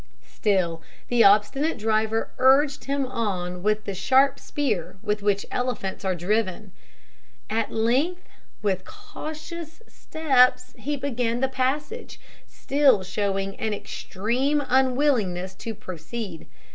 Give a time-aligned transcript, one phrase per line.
[0.25, 6.15] Still, the obstinate driver urged him on with the sharp spear with which elephants are
[6.15, 6.71] driven.
[7.51, 8.27] At length,
[8.63, 16.47] with cautious steps he began the passage, still showing an extreme unwillingness to proceed.